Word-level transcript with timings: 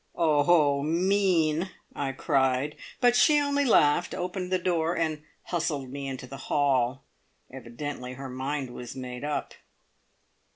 "Oh 0.15 0.81
mean!" 0.81 1.69
I 1.95 2.11
cried, 2.11 2.75
but 3.01 3.15
she 3.15 3.39
only 3.39 3.65
laughed, 3.65 4.15
opened 4.15 4.51
the 4.51 4.57
door, 4.57 4.97
and 4.97 5.21
hustled 5.43 5.91
me 5.91 6.07
into 6.07 6.25
the 6.25 6.37
hall. 6.49 7.03
Evidently 7.51 8.13
her 8.13 8.27
mind 8.27 8.71
was 8.71 8.95
made 8.95 9.23
up. 9.23 9.53